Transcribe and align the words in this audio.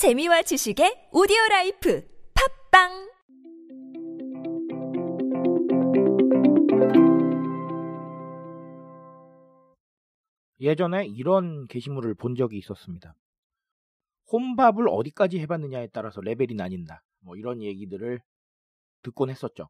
재미와 0.00 0.40
지식의 0.40 1.10
audio 1.12 1.36
life 1.50 2.02
팟빵 2.32 3.10
예전에 10.58 11.04
이런 11.04 11.66
게시물을 11.66 12.14
본 12.14 12.34
적이 12.34 12.56
있었습니다. 12.56 13.14
혼밥을 14.32 14.88
어디까지 14.88 15.38
해봤느냐에 15.40 15.88
따라서 15.88 16.22
레벨이 16.22 16.54
나뉜다. 16.54 17.02
뭐 17.18 17.36
이런 17.36 17.60
얘기들을 17.60 18.22
듣곤 19.02 19.28
했었죠. 19.28 19.68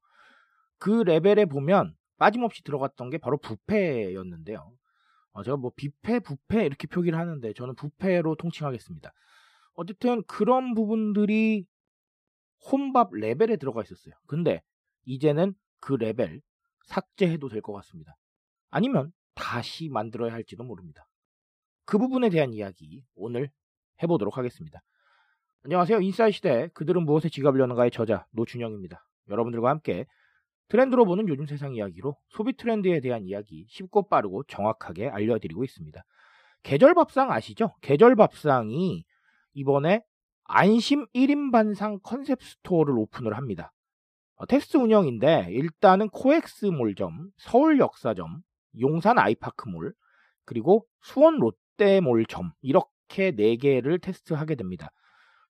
그 0.78 1.02
레벨에 1.02 1.46
보면 1.46 1.96
빠짐없이 2.18 2.62
들어갔던 2.62 3.10
게 3.10 3.18
바로 3.18 3.36
부페였는데요. 3.36 4.72
어, 5.32 5.42
제가 5.42 5.56
뭐 5.56 5.72
뷔페, 5.74 6.20
부페 6.20 6.66
이렇게 6.66 6.86
표기를 6.86 7.18
하는데 7.18 7.52
저는 7.52 7.74
부페로 7.74 8.36
통칭하겠습니다. 8.36 9.12
어쨌든 9.80 10.22
그런 10.24 10.74
부분들이 10.74 11.64
혼밥 12.70 13.14
레벨에 13.14 13.56
들어가 13.56 13.82
있었어요. 13.82 14.14
근데 14.26 14.60
이제는 15.06 15.54
그 15.80 15.94
레벨 15.94 16.42
삭제해도 16.84 17.48
될 17.48 17.62
것 17.62 17.72
같습니다. 17.72 18.14
아니면 18.68 19.10
다시 19.34 19.88
만들어야 19.88 20.34
할지도 20.34 20.64
모릅니다. 20.64 21.06
그 21.86 21.96
부분에 21.96 22.28
대한 22.28 22.52
이야기 22.52 23.06
오늘 23.14 23.48
해보도록 24.02 24.36
하겠습니다. 24.36 24.82
안녕하세요. 25.64 26.02
인싸의 26.02 26.32
시대 26.32 26.68
그들은 26.74 27.06
무엇에 27.06 27.30
지갑을 27.30 27.58
여는가의 27.58 27.90
저자 27.90 28.26
노준영입니다. 28.32 29.02
여러분들과 29.30 29.70
함께 29.70 30.04
트렌드로 30.68 31.06
보는 31.06 31.26
요즘 31.28 31.46
세상 31.46 31.74
이야기로 31.74 32.18
소비 32.28 32.52
트렌드에 32.54 33.00
대한 33.00 33.24
이야기 33.24 33.64
쉽고 33.70 34.08
빠르고 34.08 34.44
정확하게 34.44 35.08
알려드리고 35.08 35.64
있습니다. 35.64 36.04
계절 36.64 36.92
밥상 36.92 37.30
아시죠? 37.30 37.74
계절 37.80 38.14
밥상이 38.14 39.04
이번에 39.54 40.02
안심 40.44 41.06
1인 41.14 41.52
반상 41.52 41.98
concept 42.02 42.42
store를 42.42 42.96
오픈을 42.98 43.36
합니다. 43.36 43.72
어, 44.36 44.46
테스트 44.46 44.76
운영인데 44.78 45.48
일단은 45.50 46.08
코엑스 46.08 46.66
몰점, 46.66 47.30
서울 47.36 47.78
역사점, 47.78 48.40
용산 48.80 49.18
아이파크몰, 49.18 49.92
그리고 50.44 50.86
수원 51.02 51.38
롯데몰점 51.38 52.52
이렇게 52.62 53.32
4개를 53.32 54.00
테스트하게 54.00 54.54
됩니다. 54.54 54.90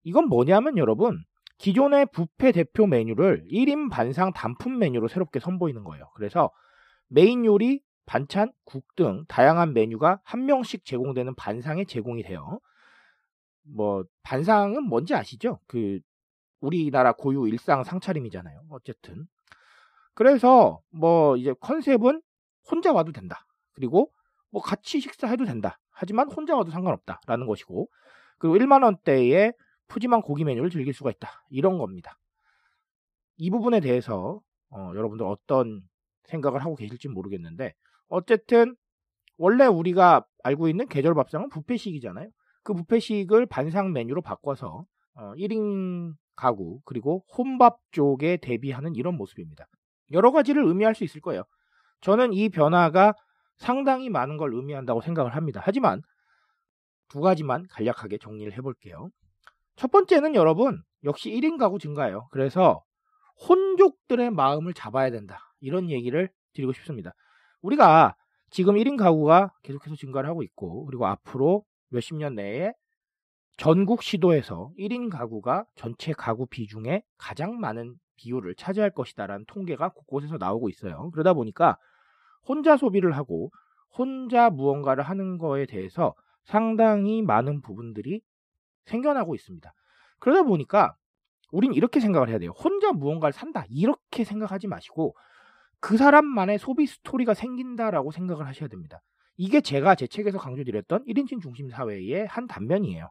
이건 0.03 0.29
뭐냐면 0.29 0.77
여러분 0.77 1.23
기존의 1.59 2.07
부페 2.13 2.53
대표 2.53 2.87
메뉴를 2.87 3.45
1인 3.51 3.91
반상 3.91 4.33
단품 4.33 4.79
메뉴로 4.79 5.09
새롭게 5.09 5.41
선보이는 5.41 5.85
거예요. 5.85 6.11
그래서 6.15 6.51
메인 7.09 7.45
요리, 7.45 7.81
반찬, 8.07 8.53
국 8.65 8.97
등 8.97 9.25
다양한 9.29 9.73
메뉴가 9.73 10.21
한 10.25 10.47
명씩 10.47 10.85
제공되는 10.85 11.35
반상에 11.37 11.85
제공이 11.85 12.23
돼요. 12.23 12.61
뭐 13.75 14.05
반상은 14.23 14.85
뭔지 14.85 15.15
아시죠? 15.15 15.61
그 15.67 16.01
우리나라 16.61 17.13
고유 17.13 17.49
일상 17.49 17.85
상차림이잖아요. 17.85 18.63
어쨌든 18.71 19.27
그래서 20.15 20.81
뭐 20.91 21.37
이제 21.37 21.55
컨셉은 21.61 22.21
혼자 22.71 22.93
와도 22.93 23.13
된다. 23.13 23.47
그리고 23.73 24.13
뭐 24.51 24.61
같이 24.61 25.01
식사해도 25.01 25.45
된다. 25.45 25.79
하지만 25.91 26.31
혼자 26.31 26.57
와도 26.57 26.71
상관없다라는 26.71 27.47
것이고 27.47 27.89
그리고 28.39 28.57
1만 28.57 28.83
원대의 28.83 29.55
푸짐한 29.89 30.23
고기 30.23 30.45
메뉴를 30.45 30.71
즐길 30.71 30.95
수가 30.95 31.11
있다. 31.11 31.45
이런 31.51 31.79
겁니다. 31.79 32.19
이 33.37 33.51
부분에 33.51 33.81
대해서 33.81 34.41
어, 34.71 34.93
여러분들 34.95 35.27
어떤 35.27 35.83
생각을 36.25 36.61
하고 36.61 36.77
계실지 36.77 37.09
모르겠는데 37.09 37.75
어쨌든 38.09 38.77
원래 39.37 39.67
우리가 39.67 40.27
알고 40.45 40.69
있는 40.69 40.87
계절 40.87 41.15
밥상은 41.15 41.49
부페식이잖아요. 41.49 42.29
그 42.63 42.75
부페식을 42.75 43.47
반상 43.47 43.93
메뉴로 43.93 44.23
바꿔서 44.23 44.85
어, 45.15 45.33
1인 45.35 46.15
가구 46.37 46.81
그리고 46.85 47.25
혼밥 47.37 47.79
쪽에 47.93 48.39
대비하는 48.39 48.95
이런 48.95 49.17
모습입니다. 49.17 49.67
여러 50.13 50.33
가지를 50.33 50.65
의미할 50.65 50.95
수 50.95 51.05
있을 51.05 51.21
거예요. 51.21 51.45
저는 52.01 52.33
이 52.33 52.49
변화가 52.49 53.15
상당히 53.57 54.09
많은 54.09 54.39
걸 54.39 54.55
의미한다고 54.55 55.03
생각을 55.03 55.37
합니다. 55.37 55.61
하지만 55.63 56.01
두 57.09 57.21
가지만 57.21 57.67
간략하게 57.71 58.19
정리를 58.19 58.53
해볼게요. 58.55 59.11
첫 59.77 59.91
번째는 59.91 60.35
여러분 60.35 60.83
역시 61.05 61.31
1인 61.31 61.59
가구 61.59 61.79
증가예요. 61.79 62.29
그래서 62.31 62.83
혼족들의 63.49 64.31
마음을 64.31 64.73
잡아야 64.75 65.11
된다. 65.11 65.39
이런 65.61 65.91
얘기를 65.91 66.31
드리고 66.55 66.73
싶습니다. 66.73 67.13
우리가 67.63 68.15
지금 68.51 68.75
1인 68.75 68.97
가구가 68.97 69.53
계속해서 69.63 69.97
증가를 69.97 70.29
하고 70.29 70.43
있고 70.43 70.87
그리고 70.87 71.07
앞으로 71.07 71.65
몇십 71.91 72.17
년 72.17 72.35
내에 72.35 72.73
전국 73.57 74.03
시도에서 74.03 74.73
1인 74.79 75.11
가구가 75.11 75.67
전체 75.75 76.13
가구 76.13 76.47
비중에 76.47 77.03
가장 77.19 77.61
많은 77.61 77.97
비율을 78.17 78.55
차지할 78.55 78.91
것이다라는 78.91 79.45
통계가 79.47 79.91
곳곳에서 79.91 80.39
나오고 80.39 80.69
있어요. 80.71 81.11
그러다 81.11 81.35
보니까 81.35 81.77
혼자 82.47 82.77
소비를 82.77 83.13
하고 83.13 83.51
혼자 83.97 84.51
무언가를 84.51 85.05
하는 85.05 85.39
거에 85.39 85.67
대해서 85.67 86.15
상당히 86.45 87.23
많은 87.23 87.61
부분들이 87.61 88.23
생겨나고 88.87 89.35
있습니다. 89.35 89.73
그러다 90.19 90.43
보니까 90.45 90.97
우린 91.53 91.73
이렇게 91.75 92.01
생각을 92.01 92.29
해야 92.29 92.39
돼요. 92.39 92.53
혼자 92.53 92.93
무언가를 92.93 93.33
산다. 93.33 93.65
이렇게 93.69 94.25
생각하지 94.25 94.69
마시고 94.69 95.15
그 95.81 95.97
사람만의 95.97 96.59
소비 96.59 96.87
스토리가 96.87 97.35
생긴다라고 97.35 98.11
생각을 98.11 98.47
하셔야 98.47 98.69
됩니다. 98.69 99.01
이게 99.43 99.63
제가 99.63 99.95
제 99.95 100.07
책에서 100.07 100.37
강조드렸던 100.37 101.07
1인칭 101.07 101.41
중심 101.41 101.71
사회의 101.71 102.27
한 102.27 102.47
단면이에요. 102.47 103.11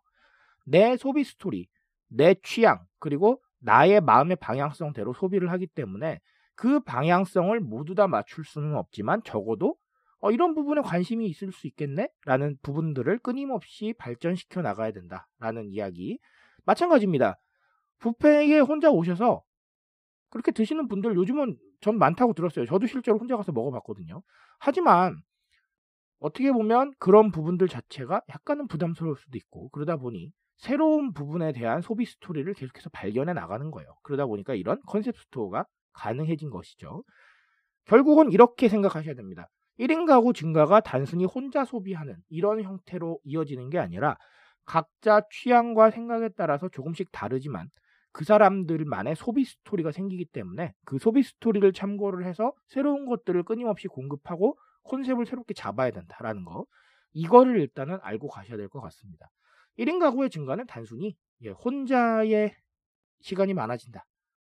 내 0.64 0.96
소비 0.96 1.24
스토리, 1.24 1.68
내 2.08 2.36
취향, 2.44 2.86
그리고 3.00 3.42
나의 3.58 4.00
마음의 4.02 4.36
방향성대로 4.36 5.14
소비를 5.14 5.52
하기 5.54 5.66
때문에 5.66 6.20
그 6.54 6.82
방향성을 6.82 7.60
모두 7.62 7.96
다 7.96 8.08
맞출 8.08 8.46
수는 8.46 8.76
없지만 8.76 9.24
적어도 9.24 9.76
어, 10.20 10.30
이런 10.30 10.54
부분에 10.54 10.82
관심이 10.82 11.26
있을 11.26 11.52
수 11.52 11.66
있겠네? 11.66 12.10
라는 12.26 12.58
부분들을 12.62 13.18
끊임없이 13.18 13.96
발전시켜 13.98 14.62
나가야 14.62 14.92
된다. 14.92 15.28
라는 15.40 15.68
이야기. 15.72 16.20
마찬가지입니다. 16.64 17.40
부페에 17.98 18.60
혼자 18.60 18.92
오셔서 18.92 19.42
그렇게 20.30 20.52
드시는 20.52 20.90
분들 20.90 21.16
요즘은 21.16 21.58
전 21.82 21.98
많다고 21.98 22.34
들었어요. 22.34 22.68
저도 22.68 22.86
실제로 22.86 23.18
혼자 23.18 23.36
가서 23.36 23.52
먹어봤거든요. 23.52 24.22
하지만 24.60 25.16
어떻게 26.20 26.52
보면 26.52 26.94
그런 27.00 27.32
부분들 27.32 27.68
자체가 27.68 28.22
약간은 28.30 28.68
부담스러울 28.68 29.16
수도 29.18 29.38
있고 29.38 29.70
그러다 29.70 29.98
보니 29.98 30.32
새로운 30.58 31.14
부분에 31.14 31.54
대한 31.54 31.82
소비 31.82 32.06
스토리를 32.06 32.54
계속해서 32.54 32.90
발견해 32.90 33.34
나가는 33.34 33.72
거예요. 33.72 33.96
그러다 34.04 34.26
보니까 34.26 34.54
이런 34.56 34.80
컨셉 34.88 35.18
스토어가 35.18 35.66
가능해진 35.94 36.50
것이죠. 36.50 37.04
결국은 37.86 38.32
이렇게 38.32 38.68
생각하셔야 38.68 39.16
됩니다. 39.16 39.48
1인 39.80 40.06
가구 40.06 40.34
증가가 40.34 40.82
단순히 40.82 41.24
혼자 41.24 41.64
소비하는 41.64 42.18
이런 42.28 42.62
형태로 42.62 43.20
이어지는 43.24 43.70
게 43.70 43.80
아니라 43.80 44.18
각자 44.66 45.22
취향과 45.32 45.92
생각에 45.92 46.30
따라서 46.36 46.68
조금씩 46.70 47.10
다르지만 47.12 47.70
그 48.12 48.26
사람들만의 48.26 49.16
소비 49.16 49.46
스토리가 49.46 49.92
생기기 49.92 50.26
때문에 50.26 50.74
그 50.86 51.00
소비 51.00 51.24
스토리를 51.24 51.72
참고를 51.72 52.26
해서 52.26 52.52
새로운 52.68 53.06
것들을 53.06 53.44
끊임없이 53.44 53.88
공급하고 53.88 54.58
컨셉을 54.84 55.26
새롭게 55.26 55.54
잡아야 55.54 55.92
된다라는 55.92 56.46
거. 56.46 56.66
이거를 57.14 57.60
일단은 57.60 58.00
알고 58.02 58.28
가셔야 58.30 58.58
될 58.58 58.70
것 58.70 58.82
같습니다. 58.82 59.30
1인 59.78 60.00
가구의 60.00 60.30
증가는 60.30 60.66
단순히 60.68 61.16
예, 61.42 61.50
혼자의 61.50 62.56
시간이 63.22 63.54
많아진다. 63.54 64.06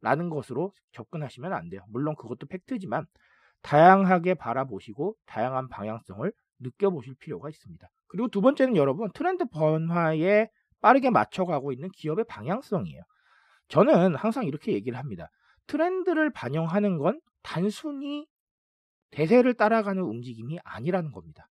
라는 0.01 0.29
것으로 0.29 0.73
접근하시면 0.91 1.53
안 1.53 1.69
돼요. 1.69 1.81
물론 1.87 2.15
그것도 2.15 2.45
팩트지만 2.47 3.05
다양하게 3.61 4.33
바라보시고 4.35 5.15
다양한 5.25 5.69
방향성을 5.69 6.31
느껴보실 6.59 7.15
필요가 7.15 7.49
있습니다. 7.49 7.87
그리고 8.07 8.27
두 8.27 8.41
번째는 8.41 8.75
여러분 8.75 9.09
트렌드 9.13 9.45
변화에 9.45 10.49
빠르게 10.81 11.09
맞춰가고 11.09 11.71
있는 11.71 11.89
기업의 11.89 12.25
방향성이에요. 12.27 13.01
저는 13.69 14.15
항상 14.15 14.45
이렇게 14.45 14.73
얘기를 14.73 14.99
합니다. 14.99 15.29
트렌드를 15.67 16.29
반영하는 16.31 16.97
건 16.97 17.21
단순히 17.41 18.27
대세를 19.13 19.53
따라가는 19.53 20.01
움직임이 20.01 20.59
아니라는 20.63 21.11
겁니다. 21.11 21.47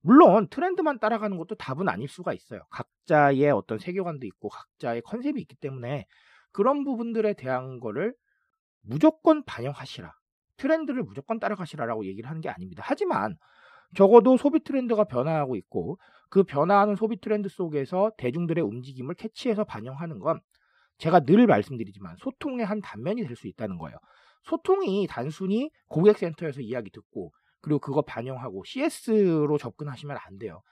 물론 0.00 0.48
트렌드만 0.48 0.98
따라가는 0.98 1.36
것도 1.38 1.54
답은 1.54 1.88
아닐 1.88 2.08
수가 2.08 2.32
있어요. 2.32 2.62
각자의 2.70 3.50
어떤 3.50 3.78
세계관도 3.78 4.26
있고 4.26 4.48
각자의 4.48 5.02
컨셉이 5.02 5.40
있기 5.42 5.56
때문에 5.56 6.06
그런 6.52 6.84
부분들에 6.84 7.34
대한 7.34 7.80
거를 7.80 8.14
무조건 8.82 9.42
반영하시라. 9.44 10.12
트렌드를 10.56 11.02
무조건 11.02 11.40
따라가시라라고 11.40 12.06
얘기를 12.06 12.28
하는 12.28 12.40
게 12.40 12.48
아닙니다. 12.48 12.82
하지만 12.86 13.36
적어도 13.96 14.36
소비 14.36 14.62
트렌드가 14.62 15.04
변화하고 15.04 15.56
있고 15.56 15.98
그 16.28 16.42
변화하는 16.42 16.96
소비 16.96 17.20
트렌드 17.20 17.48
속에서 17.48 18.10
대중들의 18.18 18.62
움직임을 18.62 19.14
캐치해서 19.14 19.64
반영하는 19.64 20.18
건 20.18 20.40
제가 20.98 21.20
늘 21.20 21.46
말씀드리지만 21.46 22.16
소통의 22.18 22.64
한 22.66 22.80
단면이 22.80 23.26
될 23.26 23.36
수 23.36 23.48
있다는 23.48 23.78
거예요. 23.78 23.96
소통이 24.44 25.06
단순히 25.08 25.70
고객센터에서 25.88 26.60
이야기 26.60 26.90
듣고 26.90 27.32
그리고 27.60 27.78
그거 27.80 28.02
반영하고 28.02 28.62
CS로 28.64 29.56
접근하시면 29.58 30.16
안 30.20 30.38
돼요. 30.38 30.62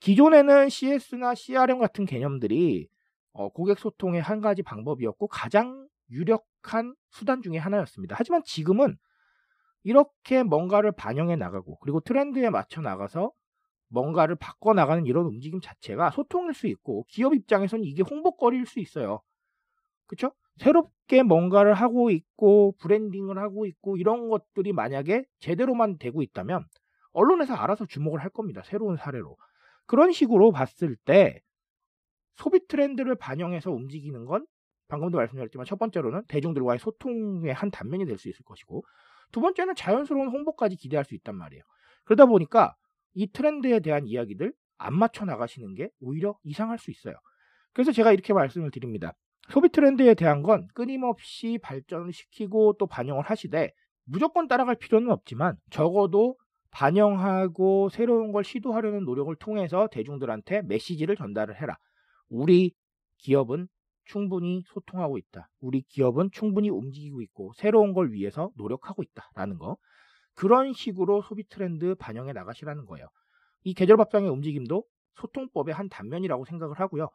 기존에는 0.00 0.68
CS나 0.68 1.34
CRM 1.34 1.78
같은 1.78 2.06
개념들이 2.06 2.88
어, 3.32 3.48
고객 3.50 3.78
소통의 3.78 4.22
한 4.22 4.40
가지 4.40 4.62
방법이었고 4.62 5.28
가장 5.28 5.86
유력한 6.10 6.94
수단 7.10 7.42
중의 7.42 7.60
하나였습니다. 7.60 8.16
하지만 8.18 8.42
지금은 8.44 8.96
이렇게 9.84 10.42
뭔가를 10.42 10.92
반영해 10.92 11.36
나가고 11.36 11.78
그리고 11.80 12.00
트렌드에 12.00 12.50
맞춰 12.50 12.80
나가서 12.80 13.32
뭔가를 13.88 14.36
바꿔 14.36 14.74
나가는 14.74 15.04
이런 15.06 15.26
움직임 15.26 15.60
자체가 15.60 16.10
소통일 16.10 16.54
수 16.54 16.66
있고 16.66 17.04
기업 17.08 17.34
입장에서는 17.34 17.84
이게 17.84 18.02
홍보거리일 18.02 18.66
수 18.66 18.80
있어요. 18.80 19.20
그렇죠? 20.08 20.32
새롭게 20.56 21.22
뭔가를 21.22 21.74
하고 21.74 22.10
있고 22.10 22.74
브랜딩을 22.80 23.38
하고 23.38 23.66
있고 23.66 23.96
이런 23.96 24.28
것들이 24.28 24.72
만약에 24.72 25.24
제대로만 25.40 25.98
되고 25.98 26.22
있다면 26.22 26.64
언론에서 27.12 27.54
알아서 27.54 27.86
주목을 27.86 28.20
할 28.20 28.30
겁니다. 28.30 28.62
새로운 28.64 28.96
사례로. 28.96 29.36
그런 29.86 30.12
식으로 30.12 30.52
봤을 30.52 30.96
때 31.04 31.40
소비 32.36 32.66
트렌드를 32.66 33.14
반영해서 33.16 33.70
움직이는 33.70 34.24
건 34.24 34.46
방금도 34.88 35.18
말씀드렸지만 35.18 35.66
첫 35.66 35.78
번째로는 35.78 36.24
대중들과의 36.28 36.78
소통의 36.80 37.52
한 37.52 37.70
단면이 37.70 38.06
될 38.06 38.18
수 38.18 38.28
있을 38.28 38.44
것이고 38.44 38.84
두 39.32 39.40
번째는 39.40 39.74
자연스러운 39.76 40.28
홍보까지 40.28 40.76
기대할 40.76 41.04
수 41.04 41.14
있단 41.14 41.36
말이에요. 41.36 41.62
그러다 42.04 42.26
보니까 42.26 42.74
이 43.14 43.26
트렌드에 43.30 43.80
대한 43.80 44.06
이야기들 44.06 44.52
안 44.78 44.94
맞춰 44.94 45.24
나가시는 45.26 45.74
게 45.74 45.90
오히려 46.00 46.38
이상할 46.44 46.78
수 46.78 46.90
있어요. 46.90 47.14
그래서 47.74 47.92
제가 47.92 48.12
이렇게 48.12 48.32
말씀을 48.32 48.70
드립니다. 48.70 49.12
소비 49.50 49.70
트렌드에 49.70 50.14
대한 50.14 50.42
건 50.42 50.68
끊임없이 50.74 51.58
발전을 51.62 52.12
시키고 52.12 52.74
또 52.78 52.86
반영을 52.86 53.24
하시되 53.24 53.72
무조건 54.04 54.48
따라갈 54.48 54.76
필요는 54.76 55.10
없지만 55.10 55.56
적어도 55.70 56.36
반영하고 56.70 57.88
새로운 57.88 58.32
걸 58.32 58.44
시도하려는 58.44 59.04
노력을 59.04 59.34
통해서 59.36 59.88
대중들한테 59.90 60.62
메시지를 60.62 61.16
전달을 61.16 61.60
해라. 61.60 61.76
우리 62.28 62.72
기업은 63.18 63.68
충분히 64.04 64.62
소통하고 64.66 65.18
있다. 65.18 65.48
우리 65.60 65.82
기업은 65.82 66.30
충분히 66.32 66.70
움직이고 66.70 67.20
있고 67.22 67.52
새로운 67.56 67.92
걸 67.92 68.12
위해서 68.12 68.50
노력하고 68.56 69.02
있다라는 69.02 69.58
거. 69.58 69.76
그런 70.34 70.72
식으로 70.72 71.22
소비 71.22 71.46
트렌드 71.48 71.94
반영해 71.96 72.32
나가시라는 72.32 72.86
거예요. 72.86 73.06
이 73.64 73.74
계절 73.74 73.96
밥상의 73.96 74.30
움직임도 74.30 74.84
소통법의 75.16 75.74
한 75.74 75.88
단면이라고 75.88 76.44
생각을 76.44 76.78
하고요. 76.78 77.08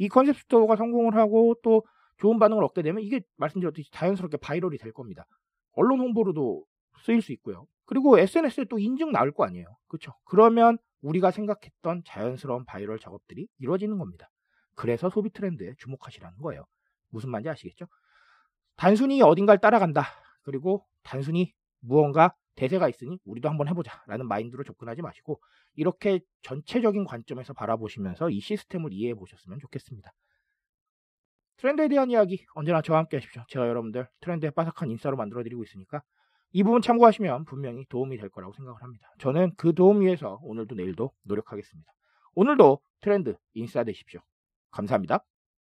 이 0.00 0.08
컨셉 0.08 0.34
스토어가 0.38 0.76
성공을 0.76 1.14
하고 1.14 1.54
또 1.62 1.84
좋은 2.16 2.38
반응을 2.38 2.64
얻게 2.64 2.80
되면 2.80 3.02
이게 3.02 3.20
말씀드렸듯이 3.36 3.90
자연스럽게 3.92 4.38
viral이 4.38 4.78
될 4.78 4.92
겁니다. 4.92 5.26
언론 5.72 6.00
홍보로도 6.00 6.64
쓰일 7.04 7.20
수 7.20 7.32
있고요. 7.32 7.66
그리고 7.84 8.18
SNS에 8.18 8.64
또 8.70 8.78
인증 8.78 9.12
나올 9.12 9.30
거 9.30 9.44
아니에요. 9.44 9.66
그렇죠? 9.88 10.12
그러면 10.24 10.78
우리가 11.02 11.30
생각했던 11.30 12.02
자연스러운 12.06 12.64
바이럴 12.64 12.98
작업들이 12.98 13.46
이루어지는 13.58 13.98
겁니다. 13.98 14.30
그래서 14.74 15.10
소비 15.10 15.28
트렌드에 15.28 15.74
주목하시라는 15.76 16.38
거예요. 16.38 16.64
무슨 17.10 17.30
말인지 17.30 17.50
아시겠죠? 17.50 17.86
단순히 18.76 19.20
어딘가를 19.20 19.60
따라간다. 19.60 20.06
그리고 20.42 20.86
단순히 21.02 21.52
무언가 21.80 22.34
대세가 22.56 22.88
있으니 22.88 23.18
우리도 23.24 23.48
한번 23.48 23.68
해보자 23.68 24.02
라는 24.06 24.26
마인드로 24.26 24.64
접근하지 24.64 25.02
마시고 25.02 25.40
이렇게 25.74 26.20
전체적인 26.42 27.04
관점에서 27.04 27.52
바라보시면서 27.52 28.30
이 28.30 28.40
시스템을 28.40 28.92
이해해 28.92 29.14
보셨으면 29.14 29.58
좋겠습니다. 29.60 30.12
트렌드에 31.56 31.88
대한 31.88 32.10
이야기 32.10 32.44
언제나 32.54 32.80
저와 32.80 33.00
함께 33.00 33.18
하십시오. 33.18 33.44
제가 33.48 33.68
여러분들 33.68 34.08
트렌드에 34.20 34.50
빠삭한 34.50 34.90
인싸로 34.90 35.16
만들어 35.16 35.42
드리고 35.42 35.62
있으니까 35.62 36.02
이 36.52 36.62
부분 36.62 36.80
참고하시면 36.82 37.44
분명히 37.44 37.84
도움이 37.88 38.16
될 38.16 38.28
거라고 38.28 38.52
생각을 38.54 38.82
합니다. 38.82 39.08
저는 39.18 39.52
그 39.56 39.74
도움 39.74 40.00
위해서 40.00 40.40
오늘도 40.42 40.74
내일도 40.74 41.12
노력하겠습니다. 41.22 41.92
오늘도 42.34 42.80
트렌드 43.00 43.36
인싸 43.54 43.84
되십시오. 43.84 44.20
감사합니다. 44.70 45.24